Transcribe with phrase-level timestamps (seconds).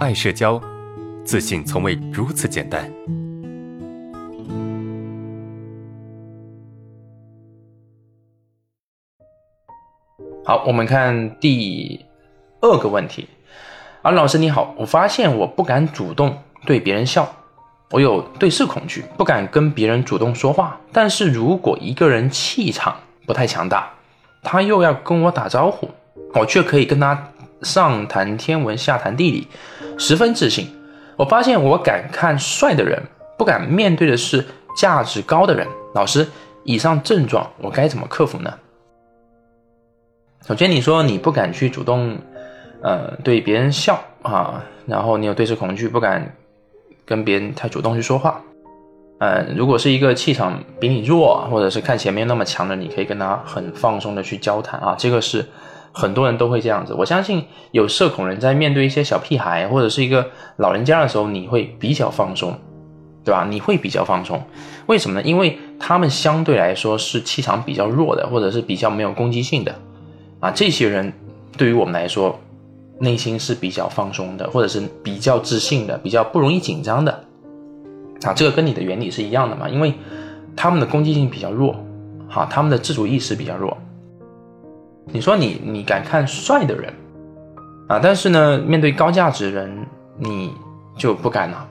[0.00, 0.58] 爱社交，
[1.26, 2.90] 自信从未如此简单。
[10.42, 12.02] 好，我们看第
[12.62, 13.28] 二个问题。
[14.00, 17.30] 啊，老师你好，我发现我不敢主动对别人笑，
[17.90, 20.80] 我有对视恐惧，不敢跟别人主动说话。
[20.90, 22.96] 但是如果一个人气场
[23.26, 23.90] 不太强大，
[24.42, 25.90] 他又要跟我打招呼，
[26.32, 27.28] 我却可以跟他
[27.62, 29.46] 上谈天文下谈地理，
[29.98, 30.68] 十分自信。
[31.16, 33.02] 我发现我敢看帅的人，
[33.36, 34.46] 不敢面对的是
[34.76, 35.66] 价值高的人。
[35.94, 36.26] 老师，
[36.64, 38.54] 以上症状我该怎么克服呢？
[40.46, 42.16] 首先，你说你不敢去主动，
[42.80, 46.34] 呃，对别人笑啊，然后你有对视恐惧，不敢
[47.04, 48.40] 跟别人太主动去说话。
[49.18, 54.94] 呃，如果是一个气场比你弱，或者是看起来没有那么强的，你可以跟他很放松的去交谈啊。
[54.98, 55.46] 这个是
[55.92, 56.94] 很多人都会这样子。
[56.94, 62.58] 我相信有社恐人在面对一些小屁孩或者是一个老人家的时候，你会比较放松，
[63.24, 63.46] 对吧？
[63.48, 64.42] 你会比较放松，
[64.86, 65.26] 为什么呢？
[65.26, 69.74] 因为他们相对来说是气场比较弱的，或者是比较没有攻击性的。
[70.40, 71.12] 啊，这些人
[71.56, 72.38] 对于我们来说，
[72.98, 77.24] 内心是比较放松的，或者是比较自信的，比较不容易紧张的。
[78.22, 79.68] 啊，这个跟你的原理是一样的嘛？
[79.68, 79.92] 因为
[80.56, 81.74] 他们的攻击性比较弱，
[82.28, 83.76] 好，他们的自主意识比较弱。
[85.06, 86.92] 你说你你敢看帅的人
[87.88, 89.86] 啊，但是呢，面对高价值人
[90.18, 90.52] 你
[90.96, 91.66] 就不敢了。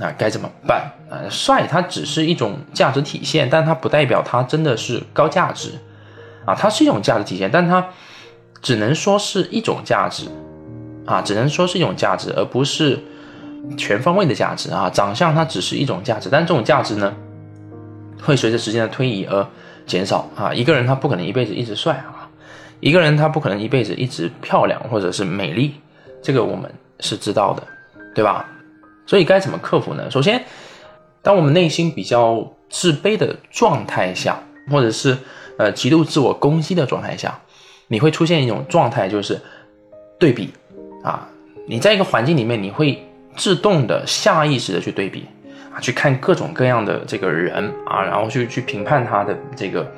[0.00, 1.22] 那该怎么办啊？
[1.30, 5.72] 帅它只是一种价值体现，但它不代表它真的是高价值。
[6.44, 7.86] 啊，它是一种价值体现，但它
[8.60, 10.26] 只能说是一种价值，
[11.06, 12.98] 啊，只能说是一种价值，而不是
[13.76, 14.90] 全方位的价值啊。
[14.90, 17.14] 长相它只是一种价值，但这种价值呢，
[18.24, 19.46] 会随着时间的推移而
[19.86, 20.52] 减少啊。
[20.52, 22.21] 一个人他不可能一辈子一直帅啊，
[22.82, 25.76] 一个人他不可能一辈子一直漂亮或者是美丽，
[26.20, 27.62] 这个我们是知道的，
[28.12, 28.44] 对吧？
[29.06, 30.10] 所以该怎么克服呢？
[30.10, 30.44] 首先，
[31.22, 35.16] 当我们内心比较自卑的状态下，或者是
[35.58, 37.38] 呃，极度自我攻击的状态下，
[37.86, 39.40] 你会出现一种状态，就是
[40.18, 40.52] 对比
[41.04, 41.28] 啊。
[41.68, 43.00] 你在一个环境里面，你会
[43.36, 45.24] 自动的、下意识的去对比
[45.72, 49.88] 啊，去看各种各样的这个人啊，然后去去评判他的这个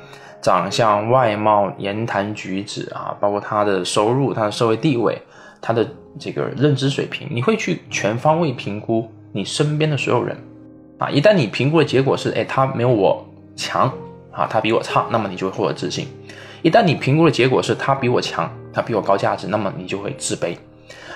[0.45, 5.19] 长相、外貌、言谈举止啊，包括他的收入、他的社会地位、
[5.59, 5.83] 他的
[6.19, 10.37] 这个认知水平，你会去全方位评估你身边的所有人
[10.99, 11.09] 啊。
[11.09, 13.91] 一旦你评估的结果是，哎，他没有我强。
[14.31, 16.05] 啊，他比我差，那么你就会获得自信。
[16.61, 20.55] 一旦你评估的结果是他比我强，他比我高价值，那么你就会自卑。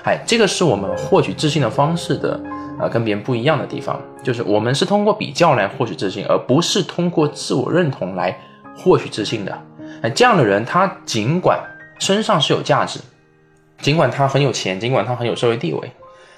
[0.04, 2.40] 哎，这个是我们获取自信的方式的，
[2.80, 8.34] 呃，跟别人不一样的地方，就是我们是通过比较来获取自信，而不是通过自我认同来
[8.76, 9.62] 获取自信的。
[10.02, 11.58] 哎，这样的人，他尽管
[11.98, 13.00] 身上是有价值，
[13.80, 15.90] 尽管他很有钱，尽管他很有社会地位，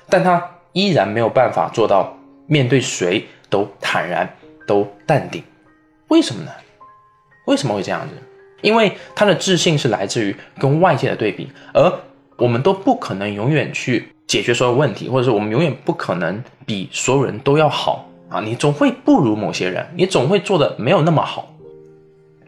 [0.09, 2.17] 但他依然没有办法做到
[2.47, 4.29] 面对谁都坦然、
[4.67, 5.43] 都淡定。
[6.09, 6.51] 为什么呢？
[7.47, 8.15] 为什么会这样子？
[8.63, 11.93] 因为他的自信是来自于跟外界的对比，而
[12.37, 18.41] 我们都不可能永远去解决所有问题，或者是我们永远不可能比所有人都要好啊！
[18.41, 21.53] 你总会不如某些人，你总会做的没有那么好。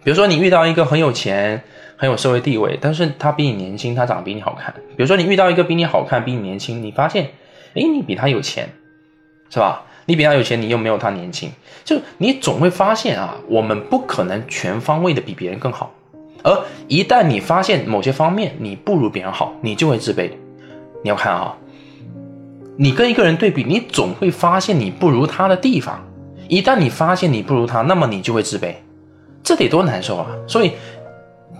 [0.04, 1.62] 比如说，你遇到一个很有钱、
[1.96, 4.72] 很有社会地位，但是他比你年轻，他长得比你好看。
[4.96, 7.30] 比如说，你遇到一个比你好看、比你年轻，你发现，
[7.74, 8.68] 哎，你比他有钱，
[9.48, 9.82] 是吧？
[10.06, 11.50] 你比他有钱，你又没有他年轻，
[11.82, 15.94] 就你总会发现啊，我们不可能全方位的比别人更好，
[16.42, 20.30] 而一旦你发现某些方面你不如别人好，你就会自卑。
[21.02, 21.56] 你要看啊，
[22.76, 26.04] 你跟一个人对比，你总会发现你不如他的地方，
[26.48, 28.74] 一旦你发现你不如他，那么你就会自卑，
[29.44, 30.26] 这得多难受啊！
[30.48, 30.72] 所以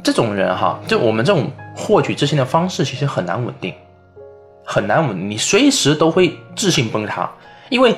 [0.02, 3.72] 这种人哈，就我们这种获取自信的方式，其实很难稳定，
[4.64, 7.30] 很难稳，你随时都会自信崩塌，
[7.68, 7.94] 因为。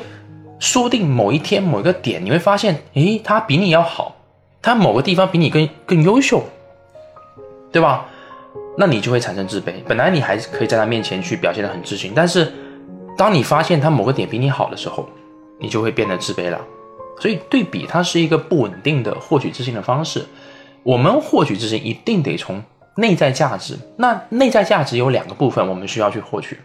[0.58, 4.16] 说不定某一天某一个点，你会发现，诶，他比你要好，
[4.62, 6.42] 他某个地方比你更更优秀，
[7.70, 8.06] 对吧？
[8.78, 9.74] 那你就会产生自卑。
[9.86, 12.50] 本来你还是可以在他面前去表现的很自信，但是
[13.18, 15.06] 当你发现他某个点比你好的时候，
[15.60, 16.58] 你就会变得自卑了。
[17.18, 20.24] 所以对比它是一个不稳定的获取自信的方式。
[20.82, 22.62] 我们获取自信一定得从
[22.96, 23.76] 内在价值。
[23.96, 26.58] 那内在价值有两个部分，我们需要去获取。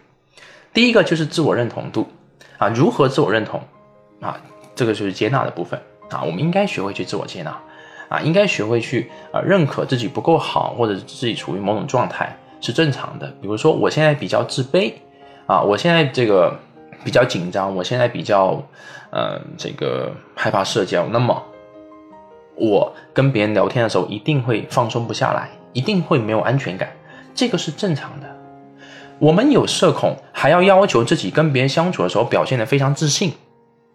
[0.72, 2.08] 第一个就是自我认同度
[2.58, 3.60] 啊，如何自我认同？
[4.20, 4.40] 啊，
[4.74, 7.58] 这个就是接纳的部分啊，我们应该学会去自我接纳，
[8.08, 13.26] 啊，应该学会去啊认可自己不够好，或者自己处于某种状态是正常的。
[13.40, 14.92] 比如说，我现在比较自卑，
[15.46, 16.56] 啊，我现在这个
[17.04, 18.62] 比较紧张，我现在比较
[19.10, 21.42] 呃这个害怕社交，那么
[22.54, 26.92] 我跟别人聊天的时候一定会放松不下来，一定会没有安全感，
[27.34, 28.26] 这个是正常的。
[29.18, 33.32] 我们有社恐，还要要求自己跟别人相处的时候表现得非常自信，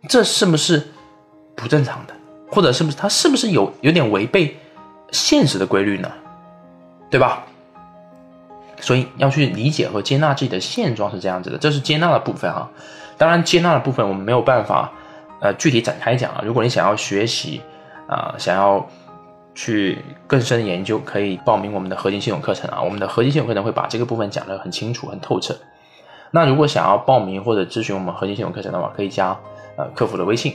[0.07, 0.87] 这是不是
[1.55, 2.13] 不正常的？
[2.49, 4.55] 或者是不是他是不是有有点违背
[5.11, 6.09] 现实的规律呢？
[7.09, 7.45] 对吧？
[8.79, 12.69] 所以要去理解和接纳自己的现状是这样子的，这是接纳的部分哈。
[13.17, 14.91] 当然，接纳的部分我们没有办法
[15.41, 16.41] 呃具体展开讲啊。
[16.43, 17.61] 如果你想要学习
[18.07, 18.87] 啊，想要
[19.55, 19.97] 去
[20.27, 22.79] 更深研究，可以报名我们的核心系统课程啊。
[22.79, 25.55] 我们的核心系统课程会把这个部分讲得很清楚、很透彻。
[26.29, 29.35] 那如果想要报名或者咨询我们核心系统课程的话，可以加
[29.77, 30.53] 呃客服的微信。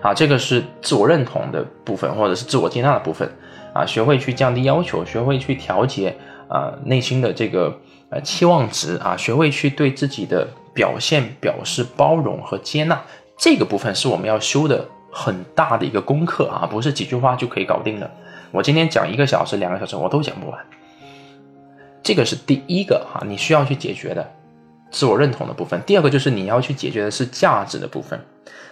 [0.00, 3.30] 好，这个是自我认同的部分，或者是自我接纳的部分
[3.72, 3.86] 啊。
[3.86, 6.16] 学会去降低要求，学会去调节
[6.48, 7.76] 啊内心的这个
[8.10, 13.00] 呃期望值啊，学会去对自己的表现表示包容和接纳，
[13.36, 18.10] 这个部分是我们要修的很大的一个功课啊，不是几句话就可以搞定的。
[18.50, 20.58] 我今天讲一个小时、两个小时，我都讲不完。
[22.02, 24.30] 这个是第一个哈，你需要去解决的
[24.90, 25.80] 自我认同的部分。
[25.86, 28.20] 第二个就是你要去解决的是价值的部分。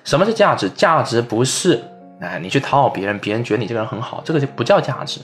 [0.05, 0.69] 什么是价值？
[0.71, 1.83] 价值不是
[2.21, 5.21] 哎，你去讨好别人，别人觉得你这个人很好，这个就不叫价值。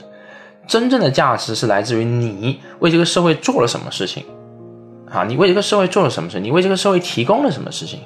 [0.67, 4.25] 真正的价值是来自于你为这个社会做了什么事情
[5.09, 5.23] 啊？
[5.23, 6.39] 你为这个社会做了什么事？
[6.39, 8.01] 你为这个社会提供了什么事情？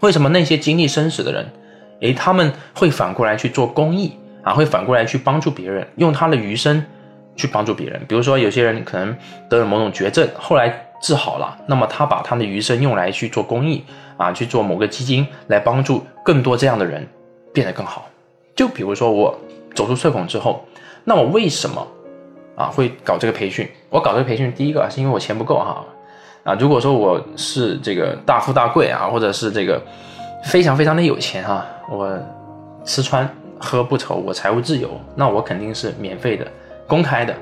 [0.00, 1.46] 为什么那些经历生死的人，
[2.00, 4.12] 诶，他们会反过来去做公益
[4.42, 4.52] 啊？
[4.52, 6.84] 会反过来去帮助别人，用他的余生
[7.36, 8.04] 去帮助别人。
[8.08, 9.16] 比如说，有些人可能
[9.48, 13.84] 得了某种绝症，后来治好了，那么他把他的余生用来去做公益。
[14.18, 17.04] 啊，去做某个基金来帮助更多这样的人
[17.52, 18.06] 变得更好。
[18.54, 19.36] 就比如说我
[19.74, 20.64] 走出社恐之后，
[21.04, 21.86] 那我为什么
[22.56, 23.68] 啊会搞这个培训？
[23.90, 25.84] 我搞这个培训，第一个是因为我钱不够哈。
[26.44, 29.80] 啊，如果说我是这个大富大贵啊，或者是这个
[30.44, 32.18] 非常非常的有钱哈，我
[32.84, 33.28] 吃穿
[33.58, 36.46] 喝不愁，我财务自由，那我肯定是免费的、
[36.86, 37.34] 公开的。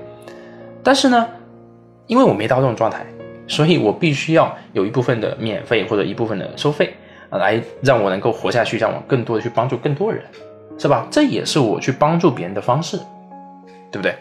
[0.82, 1.28] 但是呢，
[2.06, 3.06] 因为我没到这种状态。
[3.48, 6.94] 所以我必须要有一部分的免费或者一部分的收费，
[7.30, 10.22] 来让我能够活下去，让我更多的去帮助更多人，
[10.78, 11.04] 是吧？
[11.10, 12.96] 这也是我去帮助别人的方式，
[13.90, 14.14] 对不对？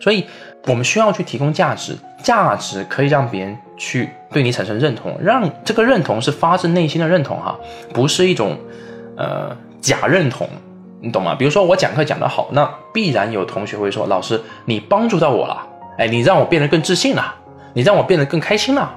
[0.00, 0.26] 所以
[0.66, 7.56] 我们需要去提供价值，价值可以让别人去对你产生认同，让这个认同是发自内心的认同哈，
[7.92, 8.58] 不是一种
[9.16, 10.48] 呃假认同，
[11.00, 11.34] 你懂吗？
[11.34, 15.66] 比如说我讲课讲得好，那必然有同学会说，老师你帮助到我了，
[15.98, 17.34] 哎，你让我变得更自信了。
[17.72, 18.90] 你让我变得更开心了，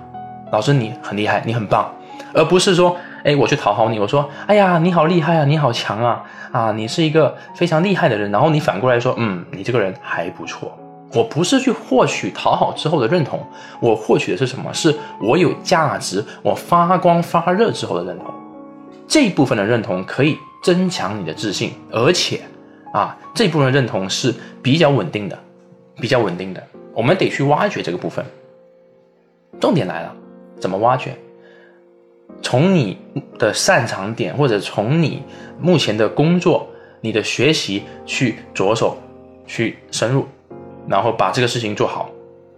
[0.53, 1.94] 老师你很厉害，你很棒，
[2.33, 10.71] 而不是说，哎，我去讨好你，我说，哎呀，你好厉害啊，你好强啊，啊，你是一个非常厉害的人，然后你反过来说，嗯，你这个人还不错。
[11.12, 13.39] 我不是去获取讨好之后的认同，
[13.80, 14.71] 我获取的是什么？
[14.74, 18.27] 是我有价值，我发光发热之后的认同。
[19.07, 22.42] 这一部分的认同可以增强你的自信，而且，
[22.94, 24.31] 啊，这部分认同是
[24.62, 25.36] 比较稳定的，
[26.00, 26.63] 比较稳定的。
[26.94, 28.24] 我们得去挖掘这个部分。
[29.60, 30.13] 重点来了，
[30.60, 31.18] 怎么挖掘？
[32.41, 32.97] 从你
[33.37, 35.21] 的擅长点，或者从你
[35.59, 36.67] 目前的工作、
[37.01, 38.97] 你的学习去着手，
[39.45, 40.25] 去深入，
[40.87, 42.09] 然后把这个事情做好。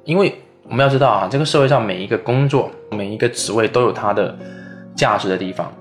[0.05, 0.35] 因为
[0.69, 4.37] 我们要知道啊，这个社会上每一个工作、每一个职位都有它的
[4.95, 5.71] 价值的地方。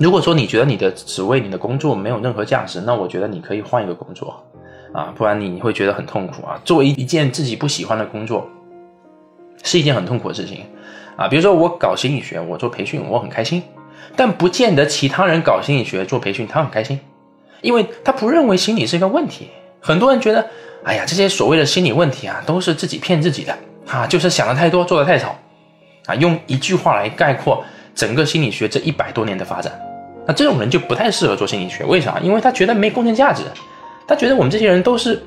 [0.00, 4.42] 如果说你觉得你的职位、你的工作没有任何价值，那我觉得你可以换一个工作
[4.92, 6.60] 啊，不然你会觉得很痛苦啊。
[6.64, 8.48] 作为一件自己不喜欢的工作。
[9.66, 10.66] 是一件很痛苦的事情，
[11.16, 13.62] 啊，比如说我搞心理学，我做培训，我很开心，
[14.16, 16.98] 但不见得其他人搞心理学做培训他很开心，
[17.60, 19.48] 因为他不认为心理是一个问题。
[19.80, 20.44] 很多人觉得，
[20.82, 23.56] 哎呀，这些所谓的心理问题啊，都是自己骗自己的，
[23.86, 25.38] 啊，就是想的太多，做的太少，
[26.06, 27.62] 啊，用一句话来概括
[27.94, 29.72] 整个心理学这一百多年的发展，
[30.26, 32.18] 那这种人就不太适合做心理学，为啥？
[32.20, 33.42] 因为他觉得没贡献价值，
[34.08, 35.22] 他觉得我们这些人都是，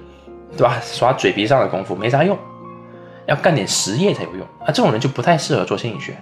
[0.58, 0.82] 对吧？
[0.84, 2.38] 耍嘴皮上的功夫没啥用。
[3.28, 4.68] 要干点实业才有用啊！
[4.68, 6.16] 这种人就不太适合做心理学，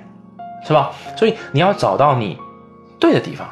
[0.66, 0.92] 是吧？
[1.16, 2.38] 所以你要找到你
[3.00, 3.48] 对的地方，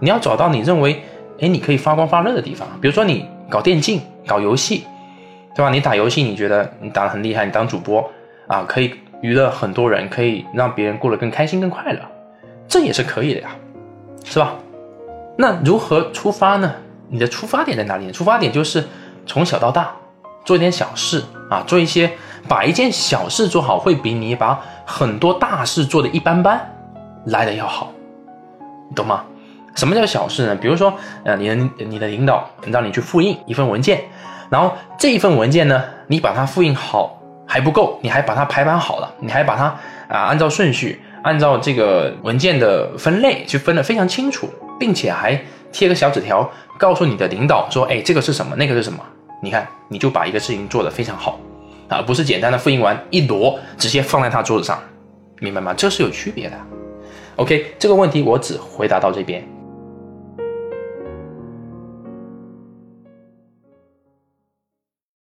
[0.00, 1.02] 你要找到你认为
[1.40, 2.66] 哎你可以发光发热的地方。
[2.80, 4.84] 比如说你搞电竞、搞游戏，
[5.54, 5.70] 对吧？
[5.70, 8.08] 你打游戏，你觉得你打得很厉害，你当主播
[8.46, 12.00] 啊，可以娱乐很多人，可以让别人过得更开心、更快乐，
[12.68, 13.50] 这也是可以的呀，
[14.24, 14.54] 是吧？
[15.36, 16.72] 那如何出发呢？
[17.08, 18.10] 你的出发点在哪里？
[18.12, 18.84] 出发点就是
[19.26, 19.94] 从小到大
[20.44, 22.12] 做一点小事啊，做一些。
[22.48, 26.60] 把一件小事做好，会比你把很多大事做的一般般
[27.26, 27.92] 来的要好，
[28.94, 29.24] 懂吗？
[29.74, 30.56] 什么叫小事呢？
[30.56, 34.02] 比如说，呃，你的你的领导让你去复印一份文件，
[34.48, 39.64] 然后这一份文件呢，你把它复印好还不够，你还把它排版好了，你还把它
[40.08, 44.48] 啊按照顺序，按照这个文件的分类去分得非常清楚，
[44.80, 45.38] 并且还
[45.70, 46.48] 贴个小纸条
[46.78, 48.98] 告诉你的领导说，哎，这个是什么，那个是什么？
[49.42, 51.38] 你看，你就把一个事情做得非常好。
[51.88, 54.78] 啊，不是简单的复印完一摞直接放在他桌子上，
[55.40, 55.72] 明白吗？
[55.74, 56.56] 这是有区别的。
[57.36, 59.46] OK，这个问题我只回答到这边。